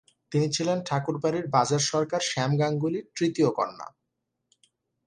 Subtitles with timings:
[0.31, 3.87] তিনি ছিলেন ঠাকুরবাড়ির বাজার সরকার শ্যাম গাঙ্গুলির তৃতীয় কন্যা।